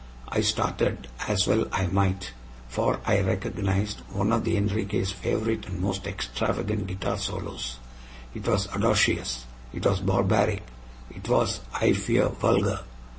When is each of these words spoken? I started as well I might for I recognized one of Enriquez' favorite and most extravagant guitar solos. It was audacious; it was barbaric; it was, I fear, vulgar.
I 0.29 0.41
started 0.41 1.09
as 1.27 1.45
well 1.45 1.67
I 1.71 1.85
might 1.85 2.33
for 2.67 2.99
I 3.05 3.21
recognized 3.21 3.99
one 4.11 4.31
of 4.31 4.47
Enriquez' 4.47 5.11
favorite 5.11 5.67
and 5.67 5.79
most 5.79 6.07
extravagant 6.07 6.87
guitar 6.87 7.19
solos. 7.19 7.77
It 8.33 8.47
was 8.47 8.67
audacious; 8.69 9.45
it 9.71 9.85
was 9.85 9.99
barbaric; 9.99 10.63
it 11.11 11.29
was, 11.29 11.59
I 11.71 11.93
fear, 11.93 12.29
vulgar. 12.29 12.79